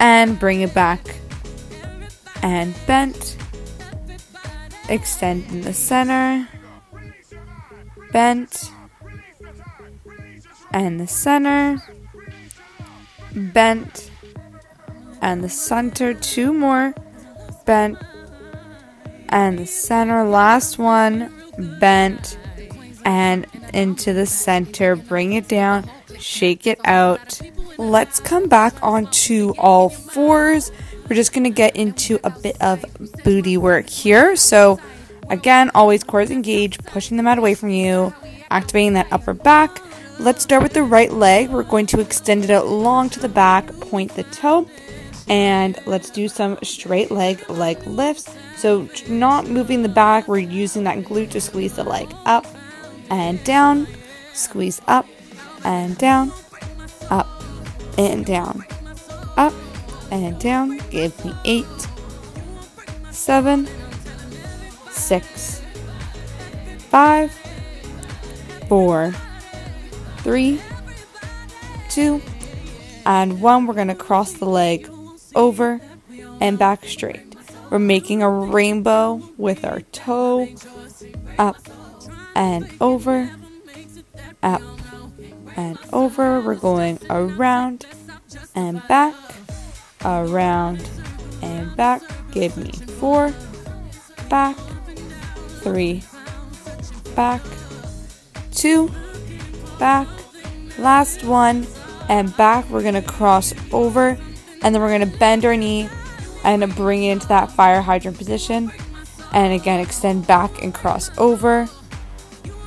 and 0.00 0.38
bring 0.38 0.62
it 0.62 0.72
back 0.72 1.16
and 2.42 2.74
bent. 2.86 3.36
Extend 4.88 5.44
in 5.50 5.62
the 5.62 5.74
center, 5.74 6.48
bent, 8.12 8.70
and 10.76 11.00
the 11.00 11.06
center, 11.06 11.82
bent, 13.34 14.10
and 15.22 15.42
the 15.42 15.48
center. 15.48 16.12
Two 16.12 16.52
more, 16.52 16.94
bent, 17.64 17.98
and 19.30 19.58
the 19.58 19.66
center. 19.66 20.22
Last 20.24 20.78
one, 20.78 21.32
bent, 21.80 22.38
and 23.06 23.46
into 23.72 24.12
the 24.12 24.26
center. 24.26 24.94
Bring 24.96 25.32
it 25.32 25.48
down, 25.48 25.90
shake 26.18 26.66
it 26.66 26.78
out. 26.84 27.40
Let's 27.78 28.20
come 28.20 28.48
back 28.48 28.74
onto 28.82 29.54
all 29.58 29.88
fours 29.88 30.70
we're 31.08 31.16
just 31.16 31.32
going 31.32 31.44
to 31.44 31.50
get 31.50 31.76
into 31.76 32.18
a 32.24 32.30
bit 32.30 32.60
of 32.60 32.84
booty 33.22 33.56
work 33.56 33.88
here. 33.88 34.34
So, 34.34 34.80
again, 35.30 35.70
always 35.72 36.02
cores 36.02 36.32
engaged, 36.32 36.84
pushing 36.84 37.16
them 37.16 37.28
out 37.28 37.38
away 37.38 37.54
from 37.54 37.70
you, 37.70 38.12
activating 38.50 38.94
that 38.94 39.06
upper 39.12 39.32
back. 39.32 39.80
Let's 40.18 40.42
start 40.42 40.62
with 40.62 40.72
the 40.72 40.82
right 40.82 41.12
leg. 41.12 41.50
We're 41.50 41.62
going 41.62 41.84
to 41.86 42.00
extend 42.00 42.42
it 42.44 42.50
out 42.50 42.68
long 42.68 43.10
to 43.10 43.20
the 43.20 43.28
back, 43.28 43.66
point 43.80 44.14
the 44.14 44.22
toe, 44.24 44.66
and 45.28 45.78
let's 45.84 46.08
do 46.08 46.26
some 46.26 46.58
straight 46.62 47.10
leg 47.10 47.48
leg 47.50 47.86
lifts. 47.86 48.34
So, 48.56 48.88
not 49.08 49.46
moving 49.46 49.82
the 49.82 49.90
back, 49.90 50.26
we're 50.26 50.38
using 50.38 50.84
that 50.84 50.98
glute 51.04 51.30
to 51.32 51.40
squeeze 51.40 51.76
the 51.76 51.84
leg 51.84 52.08
up 52.24 52.46
and 53.10 53.44
down, 53.44 53.86
squeeze 54.32 54.80
up 54.86 55.06
and 55.64 55.98
down, 55.98 56.32
up 57.10 57.28
and 57.98 58.24
down, 58.24 58.64
up 59.36 59.52
and 60.10 60.40
down. 60.40 60.78
Give 60.90 61.24
me 61.26 61.34
eight, 61.44 61.66
seven, 63.10 63.68
six, 64.90 65.60
five, 66.88 67.30
four, 68.66 69.14
three, 70.26 70.60
two, 71.88 72.20
and 73.04 73.40
one. 73.40 73.64
We're 73.64 73.74
going 73.74 73.86
to 73.86 73.94
cross 73.94 74.32
the 74.32 74.44
leg 74.44 74.90
over 75.36 75.80
and 76.40 76.58
back 76.58 76.84
straight. 76.84 77.36
We're 77.70 77.78
making 77.78 78.24
a 78.24 78.28
rainbow 78.28 79.22
with 79.36 79.64
our 79.64 79.82
toe 79.92 80.48
up 81.38 81.58
and 82.34 82.68
over, 82.80 83.30
up 84.42 84.62
and 85.54 85.78
over. 85.92 86.40
We're 86.40 86.56
going 86.56 86.98
around 87.08 87.86
and 88.56 88.82
back 88.88 89.14
around 90.04 90.90
and 91.40 91.76
back. 91.76 92.02
Give 92.32 92.56
me 92.56 92.72
four, 92.72 93.32
back, 94.28 94.56
three, 95.60 96.02
back, 97.14 97.42
two, 98.50 98.90
back, 99.78 100.08
last 100.78 101.24
one, 101.24 101.66
and 102.08 102.36
back. 102.36 102.68
We're 102.70 102.82
gonna 102.82 103.02
cross 103.02 103.52
over 103.72 104.18
and 104.62 104.74
then 104.74 104.82
we're 104.82 104.90
gonna 104.90 105.18
bend 105.18 105.44
our 105.44 105.56
knee 105.56 105.88
and 106.44 106.74
bring 106.74 107.04
it 107.04 107.12
into 107.12 107.28
that 107.28 107.50
fire 107.50 107.80
hydrant 107.80 108.16
position. 108.16 108.72
And 109.32 109.52
again, 109.52 109.80
extend 109.80 110.26
back 110.26 110.62
and 110.62 110.72
cross 110.72 111.10
over, 111.18 111.68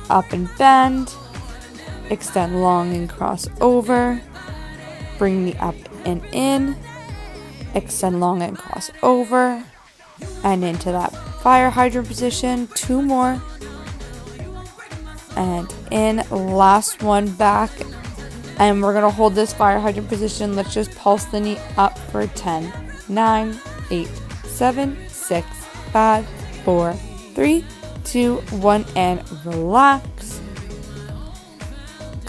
up 0.08 0.32
and 0.32 0.48
bend, 0.56 1.14
extend 2.10 2.60
long 2.60 2.94
and 2.94 3.08
cross 3.08 3.48
over, 3.60 4.20
bring 5.18 5.44
me 5.44 5.54
up 5.54 5.74
and 6.04 6.24
in 6.32 6.76
extend 7.74 8.18
long 8.18 8.42
and 8.42 8.58
cross 8.58 8.90
over 9.02 9.62
and 10.42 10.64
into 10.64 10.90
that 10.90 11.14
fire 11.40 11.70
hydrant 11.70 12.08
position 12.08 12.66
two 12.74 13.00
more 13.00 13.40
and 15.36 15.72
in 15.92 16.16
last 16.30 17.02
one 17.02 17.30
back 17.32 17.70
and 18.60 18.80
we're 18.80 18.92
gonna 18.92 19.10
hold 19.10 19.34
this 19.34 19.52
fire 19.52 19.80
hydrant 19.80 20.08
position 20.08 20.54
let's 20.54 20.72
just 20.72 20.94
pulse 20.94 21.24
the 21.24 21.40
knee 21.40 21.58
up 21.76 21.98
for 21.98 22.26
10 22.28 22.72
9 23.08 23.60
8 23.90 24.08
7 24.44 25.08
6 25.08 25.46
5 25.92 26.28
4 26.64 26.92
3 26.94 27.64
2 28.04 28.36
1 28.36 28.84
and 28.94 29.44
relax 29.44 30.40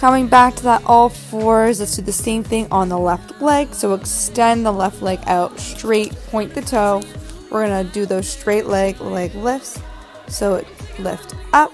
Coming 0.02 0.28
back 0.28 0.56
to 0.56 0.64
that 0.64 0.82
all 0.88 1.10
fours, 1.10 1.80
let's 1.80 1.96
do 1.96 2.02
the 2.02 2.12
same 2.12 2.44
thing 2.44 2.68
on 2.72 2.90
the 2.90 2.98
left 2.98 3.40
leg. 3.40 3.72
So 3.72 3.94
extend 3.94 4.66
the 4.66 4.72
left 4.72 5.04
leg 5.04 5.20
out 5.28 5.60
straight, 5.60 6.16
point 6.32 6.56
the 6.56 6.62
toe. 6.64 7.04
We're 7.52 7.68
gonna 7.68 7.84
do 7.84 8.08
those 8.08 8.28
straight 8.28 8.66
leg 8.66 9.00
leg 9.00 9.36
lifts. 9.36 9.80
So 10.28 10.66
lift 10.98 11.36
up 11.54 11.72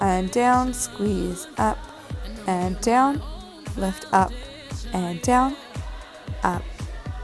and 0.00 0.30
down, 0.30 0.74
squeeze 0.74 1.48
up 1.58 1.76
and 2.46 2.80
down, 2.82 3.20
lift 3.76 4.06
up 4.12 4.32
and 4.92 5.20
down, 5.22 5.56
up 6.42 6.62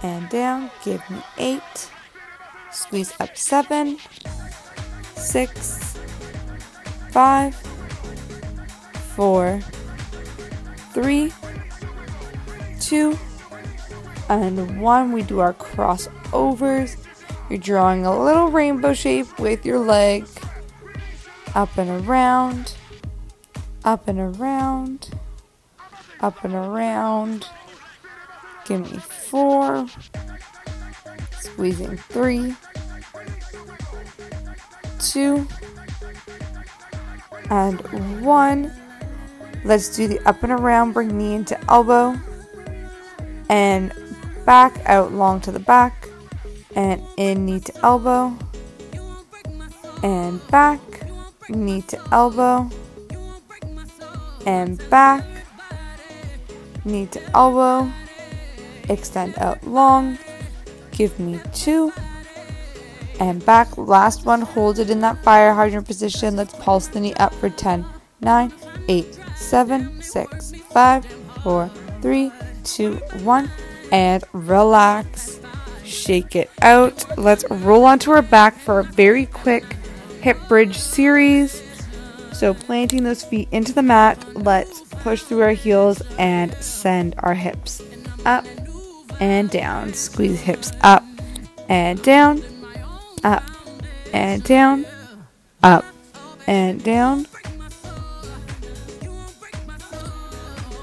and 0.02 0.28
down. 0.28 0.70
Give 0.84 1.02
me 1.10 1.22
eight, 1.38 1.90
squeeze 2.70 3.12
up 3.20 3.36
seven, 3.36 3.98
six, 5.14 5.98
five, 7.10 7.54
four. 9.14 9.60
Three, 10.92 11.32
two, 12.78 13.18
and 14.28 14.78
one. 14.78 15.12
We 15.12 15.22
do 15.22 15.40
our 15.40 15.54
crossovers. 15.54 16.98
You're 17.48 17.58
drawing 17.58 18.04
a 18.04 18.22
little 18.22 18.48
rainbow 18.48 18.92
shape 18.92 19.38
with 19.38 19.64
your 19.64 19.78
leg. 19.78 20.26
Up 21.54 21.76
and 21.78 22.06
around, 22.06 22.74
up 23.84 24.06
and 24.06 24.18
around, 24.18 25.08
up 26.22 26.44
and 26.44 26.54
around. 26.54 27.46
Give 28.64 28.80
me 28.80 28.98
four, 28.98 29.86
squeezing 31.40 31.96
three, 31.96 32.54
two, 35.00 35.46
and 37.50 38.24
one. 38.24 38.72
Let's 39.64 39.94
do 39.94 40.08
the 40.08 40.20
up 40.20 40.42
and 40.42 40.52
around, 40.52 40.92
bring 40.92 41.16
knee 41.16 41.34
into 41.34 41.58
elbow, 41.68 42.16
and 43.48 43.92
back 44.44 44.80
out 44.86 45.12
long 45.12 45.40
to 45.42 45.52
the 45.52 45.60
back, 45.60 46.08
and 46.74 47.02
in 47.16 47.44
knee 47.44 47.60
to 47.60 47.84
elbow, 47.84 48.36
and 50.02 50.44
back, 50.48 50.80
knee 51.48 51.82
to 51.82 52.00
elbow, 52.10 52.70
and 54.46 54.78
back, 54.88 55.24
knee 56.84 57.06
to 57.06 57.22
elbow, 57.36 57.90
extend 58.88 59.38
out 59.38 59.66
long, 59.66 60.18
give 60.90 61.18
me 61.18 61.40
two, 61.54 61.92
and 63.20 63.44
back. 63.44 63.76
Last 63.78 64.24
one, 64.24 64.42
hold 64.42 64.78
it 64.78 64.90
in 64.90 65.00
that 65.00 65.22
fire 65.22 65.54
hydrant 65.54 65.86
position. 65.86 66.36
Let's 66.36 66.54
pulse 66.56 66.88
the 66.88 67.00
knee 67.00 67.14
up 67.14 67.34
for 67.34 67.50
10, 67.50 67.84
9, 68.20 68.52
8, 68.88 69.18
seven, 69.36 70.00
six, 70.00 70.52
five, 70.70 71.04
four, 71.42 71.70
three, 72.00 72.32
two, 72.64 72.96
one, 73.22 73.50
and 73.90 74.24
relax. 74.32 75.40
Shake 75.84 76.36
it 76.36 76.50
out. 76.62 77.04
Let's 77.18 77.44
roll 77.50 77.84
onto 77.84 78.12
our 78.12 78.22
back 78.22 78.56
for 78.56 78.80
a 78.80 78.84
very 78.84 79.26
quick 79.26 79.64
hip 80.20 80.38
bridge 80.48 80.78
series. 80.78 81.62
So, 82.32 82.54
planting 82.54 83.04
those 83.04 83.22
feet 83.22 83.48
into 83.52 83.72
the 83.72 83.82
mat, 83.82 84.24
let's 84.34 84.81
push 85.02 85.22
through 85.22 85.42
our 85.42 85.50
heels 85.50 86.02
and 86.18 86.54
send 86.54 87.14
our 87.18 87.34
hips 87.34 87.82
up 88.24 88.46
and 89.20 89.50
down. 89.50 89.92
Squeeze 89.94 90.40
hips 90.40 90.72
up 90.82 91.04
and 91.68 92.02
down, 92.02 92.42
up 93.24 93.42
and 94.12 94.42
down, 94.44 94.86
up 95.62 95.84
and 96.46 96.82
down, 96.82 97.26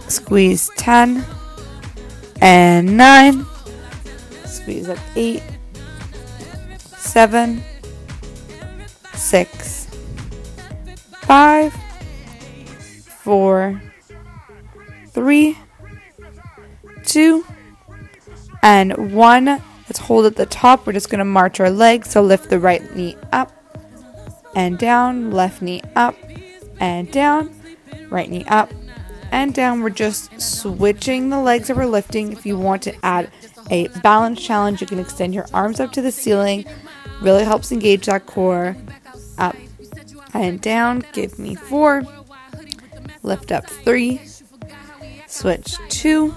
squeeze 0.07 0.69
10 0.77 1.25
and 2.41 2.97
9 2.97 3.45
squeeze. 4.69 4.87
That's 4.87 5.01
eight, 5.15 5.43
seven, 6.77 7.63
six, 9.13 9.87
five, 11.21 11.73
four, 13.23 13.81
three, 15.19 15.57
two, 17.03 17.45
and 18.63 19.13
one. 19.13 19.45
Let's 19.45 19.99
hold 19.99 20.25
at 20.25 20.37
the 20.37 20.45
top. 20.45 20.87
We're 20.87 20.93
just 20.93 21.09
going 21.09 21.19
to 21.19 21.25
march 21.25 21.59
our 21.59 21.69
legs. 21.69 22.11
So 22.11 22.21
lift 22.21 22.49
the 22.49 22.57
right 22.57 22.95
knee 22.95 23.17
up 23.33 23.51
and 24.55 24.79
down, 24.79 25.31
left 25.31 25.61
knee 25.61 25.81
up 25.93 26.15
and 26.79 27.11
down, 27.11 27.53
right 28.09 28.29
knee 28.29 28.45
up 28.47 28.71
and 29.29 29.53
down. 29.53 29.81
We're 29.81 29.89
just 29.89 30.39
switching 30.39 31.29
the 31.29 31.41
legs 31.41 31.67
that 31.67 31.75
we're 31.75 31.85
lifting. 31.85 32.31
If 32.31 32.45
you 32.45 32.57
want 32.57 32.81
to 32.83 32.95
add 33.03 33.29
a 33.69 33.89
balance 34.01 34.41
challenge, 34.41 34.79
you 34.79 34.87
can 34.87 34.99
extend 34.99 35.33
your 35.33 35.47
arms 35.53 35.81
up 35.81 35.91
to 35.91 36.01
the 36.01 36.13
ceiling. 36.13 36.63
Really 37.21 37.43
helps 37.43 37.73
engage 37.73 38.05
that 38.05 38.25
core. 38.25 38.77
Up 39.37 39.57
and 40.33 40.61
down. 40.61 41.03
Give 41.11 41.37
me 41.37 41.55
four. 41.55 42.03
Lift 43.21 43.51
up 43.51 43.69
three. 43.69 44.21
Switch 45.29 45.77
two. 45.89 46.33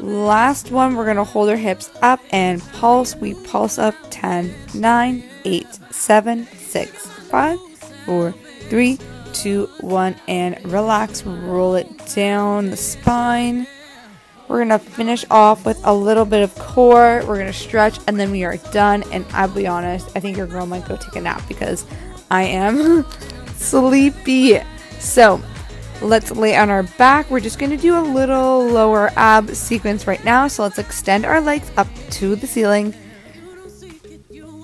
Last 0.00 0.70
one, 0.70 0.94
we're 0.94 1.04
going 1.04 1.16
to 1.16 1.24
hold 1.24 1.48
our 1.48 1.56
hips 1.56 1.90
up 2.02 2.20
and 2.30 2.62
pulse. 2.72 3.16
We 3.16 3.34
pulse 3.34 3.78
up 3.78 3.94
10, 4.10 4.54
9, 4.74 5.24
8, 5.44 5.66
7, 5.90 6.46
6, 6.46 7.06
5, 7.06 7.58
4, 8.04 8.32
3, 8.68 8.98
two, 9.36 9.68
one, 9.80 10.16
and 10.28 10.58
relax. 10.72 11.24
Roll 11.24 11.74
it 11.74 11.86
down 12.14 12.70
the 12.70 12.76
spine. 12.76 13.66
We're 14.48 14.58
gonna 14.58 14.78
finish 14.78 15.24
off 15.30 15.66
with 15.66 15.80
a 15.84 15.92
little 15.92 16.24
bit 16.24 16.42
of 16.42 16.54
core. 16.54 17.22
We're 17.26 17.38
gonna 17.38 17.52
stretch, 17.52 17.98
and 18.06 18.18
then 18.18 18.30
we 18.30 18.44
are 18.44 18.56
done. 18.72 19.04
And 19.12 19.26
I'll 19.32 19.48
be 19.48 19.66
honest, 19.66 20.08
I 20.14 20.20
think 20.20 20.36
your 20.36 20.46
girl 20.46 20.66
might 20.66 20.86
go 20.86 20.96
take 20.96 21.16
a 21.16 21.20
nap 21.20 21.42
because 21.48 21.84
I 22.30 22.44
am 22.44 23.04
sleepy. 23.56 24.60
So 24.98 25.40
let's 26.02 26.30
lay 26.30 26.56
on 26.56 26.70
our 26.70 26.82
back. 26.82 27.30
We're 27.30 27.40
just 27.40 27.58
gonna 27.58 27.76
do 27.76 27.98
a 27.98 28.00
little 28.00 28.66
lower 28.66 29.10
ab 29.16 29.54
sequence 29.54 30.06
right 30.06 30.24
now. 30.24 30.48
So 30.48 30.62
let's 30.62 30.78
extend 30.78 31.24
our 31.24 31.40
legs 31.40 31.70
up 31.76 31.88
to 32.12 32.36
the 32.36 32.46
ceiling. 32.46 32.94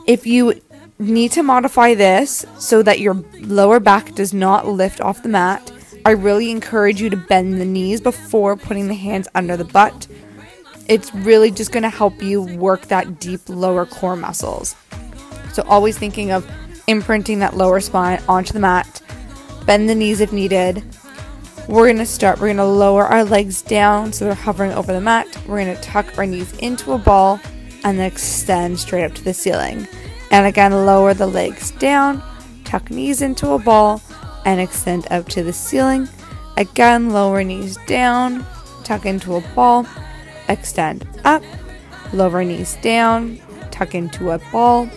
If 0.07 0.27
you 0.27 0.61
need 1.03 1.33
to 1.33 1.43
modify 1.43 1.95
this 1.95 2.47
so 2.59 2.83
that 2.83 3.01
your 3.01 3.15
lower 3.41 3.81
back 3.81 4.15
does 4.15 4.33
not 4.33 4.67
lift 4.67 5.01
off 5.01 5.23
the 5.23 5.29
mat. 5.29 5.71
I 6.05 6.11
really 6.11 6.51
encourage 6.51 7.01
you 7.01 7.11
to 7.11 7.17
bend 7.17 7.61
the 7.61 7.65
knees 7.65 8.01
before 8.01 8.57
putting 8.57 8.89
the 8.89 8.95
hands 8.95 9.29
under 9.35 9.57
the 9.57 9.65
butt. 9.65 10.07
It's 10.89 11.15
really 11.15 11.51
just 11.51 11.73
going 11.73 11.85
to 11.85 11.89
help 11.89 12.23
you 12.23 12.43
work 12.43 12.83
that 12.87 13.21
deep 13.21 13.41
lower 13.49 13.87
core 13.87 14.17
muscles. 14.17 14.75
So, 15.53 15.63
always 15.69 15.97
thinking 15.97 16.33
of 16.33 16.49
imprinting 16.89 17.39
that 17.41 17.57
lower 17.57 17.81
spine 17.81 18.21
onto 18.29 18.53
the 18.53 18.61
mat. 18.61 19.01
Bend 19.65 19.89
the 19.89 19.95
knees 19.95 20.21
if 20.21 20.33
needed. 20.33 20.83
We're 21.69 21.87
going 21.87 21.99
to 21.99 22.07
start, 22.07 22.41
we're 22.41 22.49
going 22.49 22.57
to 22.57 22.65
lower 22.65 23.05
our 23.05 23.25
legs 23.25 23.63
down 23.63 24.13
so 24.13 24.25
they're 24.25 24.35
hovering 24.35 24.73
over 24.73 24.93
the 24.93 25.01
mat. 25.01 25.27
We're 25.47 25.65
going 25.65 25.75
to 25.75 25.81
tuck 25.81 26.19
our 26.19 26.27
knees 26.27 26.53
into 26.59 26.93
a 26.93 26.99
ball 26.99 27.41
and 27.85 27.99
then 27.99 28.07
extend 28.07 28.79
straight 28.79 29.05
up 29.05 29.15
to 29.15 29.25
the 29.25 29.33
ceiling. 29.33 29.87
And 30.33 30.47
again, 30.47 30.73
lower 30.73 31.15
the 31.15 31.27
legs 31.27 31.71
down, 31.73 32.23
tuck 32.65 32.91
knees 32.91 33.23
into 33.23 33.53
a 33.53 33.59
ball, 33.59 34.03
and 34.45 34.61
extend 34.61 35.07
up 35.11 35.29
to 35.31 35.43
the 35.43 35.53
ceiling. 35.53 36.09
Again, 36.57 37.11
lower 37.11 37.45
knees 37.45 37.79
down, 37.87 38.45
tuck 38.83 39.07
into 39.07 39.37
a 39.37 39.41
ball, 39.55 39.87
extend 40.49 41.07
up, 41.25 41.43
lower 42.13 42.43
knees 42.43 42.77
down, 42.83 43.41
tuck 43.71 43.95
into 43.95 44.31
a 44.31 44.39
ball, 44.51 44.91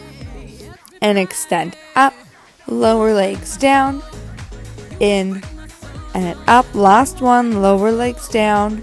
and 1.02 1.18
extend 1.18 1.78
up, 1.96 2.14
lower 2.68 3.14
legs 3.14 3.56
down, 3.58 4.02
in 5.00 5.44
and 6.16 6.40
up. 6.48 6.74
Last 6.74 7.22
one, 7.22 7.62
lower 7.62 7.92
legs 7.92 8.28
down, 8.28 8.82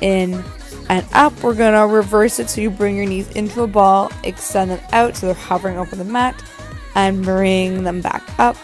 in 0.00 0.42
and 0.88 1.06
up. 1.12 1.40
We're 1.42 1.54
gonna 1.54 1.86
reverse 1.86 2.40
it 2.40 2.50
so 2.50 2.60
you 2.60 2.70
bring 2.70 2.96
your 2.96 3.06
knees 3.06 3.28
into 3.32 3.62
a 3.62 3.66
ball, 3.66 4.10
extend 4.24 4.72
them 4.72 4.80
out 4.92 5.16
so 5.16 5.26
they're 5.26 5.34
hovering 5.34 5.78
over 5.78 5.94
the 5.94 6.04
mat, 6.04 6.42
and 6.94 7.22
bring 7.22 7.84
them 7.84 8.00
back 8.00 8.22
up. 8.40 8.56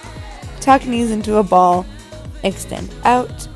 Tuck 0.60 0.86
knees 0.86 1.10
into 1.10 1.36
a 1.36 1.42
ball, 1.42 1.84
extend 2.42 2.92
out, 3.04 3.46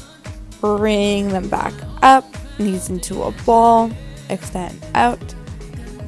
bring 0.60 1.28
them 1.28 1.48
back 1.48 1.72
up, 2.02 2.24
knees 2.58 2.90
into 2.90 3.22
a 3.22 3.32
ball, 3.46 3.90
extend 4.28 4.84
out, 4.94 5.34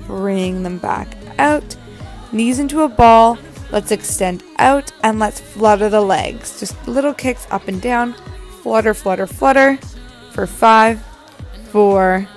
bring 0.07 0.63
them 0.63 0.77
back 0.79 1.09
out, 1.39 1.77
knees 2.33 2.59
into 2.59 2.83
a 2.83 2.89
ball. 2.89 3.39
Let's 3.73 3.93
extend 3.93 4.43
out 4.59 4.93
and 5.03 5.19
let's 5.19 5.41
flutter 5.41 5.89
the 5.89 6.01
legs. 6.01 6.59
Just 6.59 6.89
little 6.89 7.15
kicks 7.15 7.47
up 7.51 7.69
and 7.69 7.81
down. 7.81 8.15
Flutter, 8.63 8.95
flutter, 8.95 9.27
flutter 9.27 9.79
for 10.33 10.47
five, 10.47 11.03
four, 11.71 12.29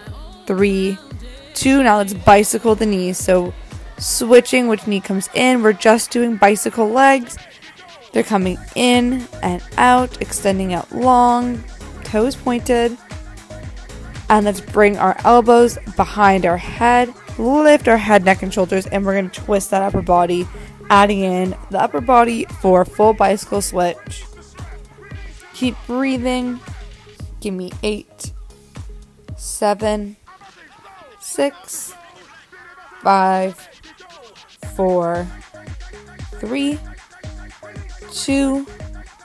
three, 0.45 0.97
two. 1.53 1.83
Now 1.83 1.97
let's 1.97 2.13
bicycle 2.13 2.75
the 2.75 2.85
knees. 2.85 3.17
So 3.17 3.53
switching 3.97 4.67
which 4.67 4.85
knee 4.85 5.01
comes 5.01 5.29
in. 5.33 5.63
We're 5.63 5.73
just 5.73 6.11
doing 6.11 6.37
bicycle 6.37 6.87
legs. 6.87 7.37
They're 8.11 8.23
coming 8.23 8.59
in 8.75 9.27
and 9.41 9.63
out, 9.77 10.21
extending 10.21 10.73
out 10.73 10.91
long, 10.91 11.63
toes 12.03 12.35
pointed. 12.35 12.95
And 14.29 14.45
let's 14.45 14.61
bring 14.61 14.97
our 14.97 15.17
elbows 15.25 15.77
behind 15.95 16.45
our 16.45 16.57
head, 16.57 17.13
lift 17.39 17.87
our 17.87 17.97
head, 17.97 18.23
neck, 18.23 18.43
and 18.43 18.53
shoulders, 18.53 18.85
and 18.87 19.05
we're 19.05 19.13
going 19.13 19.29
to 19.29 19.41
twist 19.41 19.71
that 19.71 19.81
upper 19.81 20.01
body, 20.01 20.47
adding 20.93 21.21
in 21.21 21.55
the 21.71 21.81
upper 21.81 21.99
body 21.99 22.45
for 22.61 22.85
full 22.85 23.13
bicycle 23.13 23.63
switch. 23.63 24.25
Keep 25.55 25.75
breathing. 25.87 26.59
Give 27.41 27.55
me 27.55 27.71
eight, 27.81 28.31
seven, 29.35 30.15
six, 31.19 31.95
five, 33.01 33.57
four, 34.75 35.25
three, 36.39 36.79
two. 38.11 38.67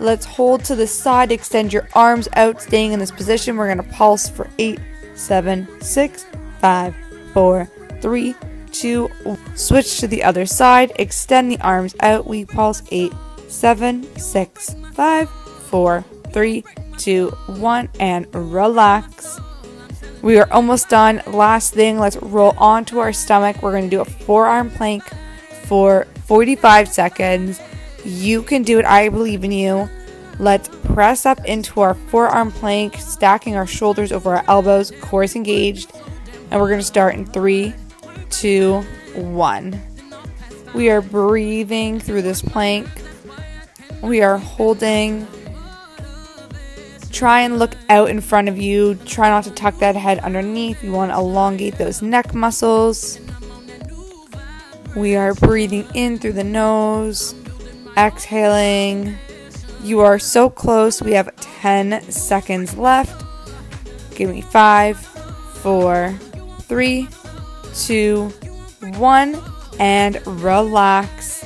Let's 0.01 0.25
hold 0.25 0.65
to 0.65 0.75
the 0.75 0.87
side, 0.87 1.31
extend 1.31 1.71
your 1.71 1.87
arms 1.93 2.29
out, 2.33 2.63
staying 2.63 2.93
in 2.93 2.99
this 2.99 3.11
position. 3.11 3.59
We're 3.59 3.67
going 3.67 3.87
to 3.87 3.95
pulse 3.95 4.27
for 4.27 4.49
eight, 4.59 4.81
seven, 5.15 5.69
six, 5.83 6.25
five, 6.63 6.95
four, 7.35 7.69
three, 8.01 8.35
two. 8.81 9.11
Switch 9.55 9.99
to 10.01 10.07
the 10.07 10.23
other 10.23 10.47
side, 10.47 10.93
extend 10.97 11.51
the 11.51 11.61
arms 11.61 11.95
out. 12.01 12.27
We 12.27 12.45
pulse 12.45 12.83
eight, 12.91 13.13
seven, 13.49 14.05
six, 14.17 14.75
five, 14.95 15.29
four, 15.31 16.05
three, 16.33 16.65
two, 16.97 17.31
one, 17.47 17.89
and 17.99 18.27
relax. 18.35 19.41
We 20.23 20.39
are 20.39 20.51
almost 20.53 20.89
done. 20.89 21.23
Last 21.27 21.75
thing, 21.75 21.99
let's 21.99 22.17
roll 22.17 22.55
onto 22.59 22.99
our 22.99 23.13
stomach. 23.13 23.63
We're 23.63 23.73
going 23.73 23.85
to 23.85 23.91
do 23.91 24.01
a 24.01 24.05
forearm 24.05 24.71
plank 24.71 25.05
for 25.65 26.07
45 26.27 26.89
seconds. 26.89 27.61
You 28.05 28.43
can 28.43 28.63
do 28.63 28.79
it. 28.79 28.85
I 28.85 29.09
believe 29.09 29.45
in 29.45 29.53
you. 29.53 29.89
Let's 30.41 30.69
press 30.85 31.27
up 31.27 31.45
into 31.45 31.81
our 31.81 31.95
forearm 31.95 32.53
plank, 32.53 32.97
stacking 32.97 33.57
our 33.57 33.67
shoulders 33.67 34.13
over 34.13 34.37
our 34.37 34.45
elbows, 34.49 34.93
core 35.01 35.25
is 35.25 35.35
engaged. 35.35 35.93
And 36.51 36.61
we're 36.61 36.69
going 36.69 36.81
to 36.81 36.87
start 36.87 37.15
in 37.15 37.27
three, 37.27 37.75
two, 38.31 38.81
one. 39.15 39.81
We 40.75 40.91
are 40.91 41.01
breathing 41.01 42.01
through 42.01 42.23
this 42.23 42.43
plank. 42.43 42.89
We 44.03 44.23
are 44.23 44.39
holding 44.39 45.27
Try 47.11 47.41
and 47.41 47.59
look 47.59 47.75
out 47.89 48.11
in 48.11 48.21
front 48.21 48.49
of 48.49 48.59
you. 48.59 48.95
Try 48.95 49.29
not 49.29 49.43
to 49.45 49.51
tuck 49.51 49.79
that 49.79 49.97
head 49.97 50.21
underneath. 50.21 50.85
You 50.85 50.93
want 50.93 51.11
to 51.11 51.17
elongate 51.17 51.77
those 51.77 52.03
neck 52.03 52.33
muscles. 52.33 53.19
We 54.95 55.17
are 55.17 55.35
breathing 55.35 55.87
in 55.95 56.19
through 56.19 56.35
the 56.35 56.45
nose, 56.45 57.35
exhaling. 57.97 59.17
You 59.83 59.99
are 60.01 60.19
so 60.19 60.49
close. 60.49 61.03
We 61.03 61.13
have 61.13 61.35
10 61.37 62.11
seconds 62.11 62.77
left. 62.77 63.25
Give 64.15 64.31
me 64.31 64.41
five, 64.41 64.99
four, 64.99 66.17
three, 66.63 67.09
two, 67.75 68.29
one, 68.99 69.41
and 69.79 70.21
relax 70.27 71.45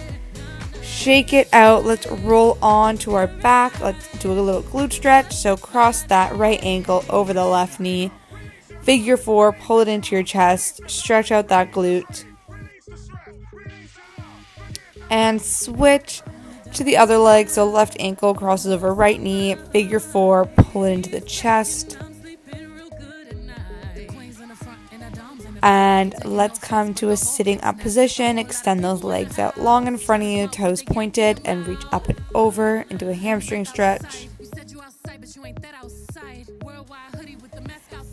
shake 1.02 1.32
it 1.32 1.48
out. 1.52 1.84
Let's 1.84 2.06
roll 2.06 2.56
on 2.62 2.96
to 2.98 3.14
our 3.14 3.26
back. 3.26 3.80
Let's 3.80 4.06
do 4.18 4.30
a 4.30 4.34
little 4.34 4.62
glute 4.62 4.92
stretch. 4.92 5.34
So 5.34 5.56
cross 5.56 6.04
that 6.04 6.36
right 6.36 6.62
ankle 6.62 7.04
over 7.10 7.32
the 7.32 7.44
left 7.44 7.80
knee. 7.80 8.12
Figure 8.82 9.16
four, 9.16 9.52
pull 9.52 9.80
it 9.80 9.88
into 9.88 10.14
your 10.14 10.22
chest, 10.22 10.80
stretch 10.86 11.32
out 11.32 11.48
that 11.48 11.72
glute. 11.72 12.24
And 15.10 15.42
switch 15.42 16.22
to 16.74 16.84
the 16.84 16.96
other 16.96 17.18
leg. 17.18 17.48
So 17.48 17.68
left 17.68 17.96
ankle 17.98 18.34
crosses 18.34 18.72
over 18.72 18.94
right 18.94 19.20
knee, 19.20 19.56
figure 19.72 20.00
four, 20.00 20.46
pull 20.46 20.84
it 20.84 20.92
into 20.92 21.10
the 21.10 21.20
chest. 21.20 21.98
And 25.62 26.14
let's 26.24 26.58
come 26.58 26.92
to 26.94 27.10
a 27.10 27.16
sitting 27.16 27.60
up 27.62 27.78
position. 27.78 28.38
Extend 28.38 28.82
those 28.82 29.04
legs 29.04 29.38
out 29.38 29.58
long 29.58 29.86
in 29.86 29.96
front 29.96 30.24
of 30.24 30.28
you, 30.28 30.48
toes 30.48 30.82
pointed, 30.82 31.40
and 31.44 31.66
reach 31.66 31.82
up 31.92 32.08
and 32.08 32.20
over 32.34 32.84
into 32.90 33.08
a 33.08 33.14
hamstring 33.14 33.64
stretch. 33.64 34.28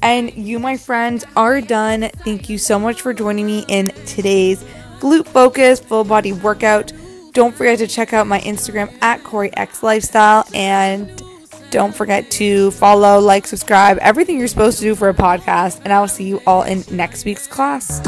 And 0.02 0.34
you, 0.34 0.60
my 0.60 0.78
friends, 0.78 1.26
are 1.36 1.60
done. 1.62 2.10
Thank 2.24 2.50
you 2.50 2.58
so 2.58 2.80
much 2.80 3.02
for 3.02 3.14
joining 3.14 3.46
me 3.46 3.66
in 3.68 3.90
today's 4.06 4.64
glute 5.00 5.26
focus 5.26 5.80
full 5.80 6.04
body 6.04 6.34
workout. 6.34 6.92
Don't 7.34 7.56
forget 7.56 7.80
to 7.80 7.88
check 7.88 8.14
out 8.14 8.28
my 8.28 8.40
Instagram 8.42 8.96
at 9.02 9.24
Corrie 9.24 9.56
X 9.56 9.84
Lifestyle 9.84 10.46
and 10.54 11.22
don't 11.72 11.94
forget 11.96 12.30
to 12.32 12.72
follow, 12.72 13.20
like, 13.20 13.48
subscribe, 13.48 13.98
everything 14.00 14.40
you're 14.40 14.48
supposed 14.48 14.78
to 14.80 14.84
do 14.84 14.96
for 14.96 15.10
a 15.10 15.14
podcast. 15.14 15.82
And 15.84 15.94
I 15.94 16.00
will 16.00 16.08
see 16.08 16.26
you 16.26 16.42
all 16.46 16.64
in 16.64 16.84
next 16.92 17.26
week's 17.26 17.48
class. 17.48 18.00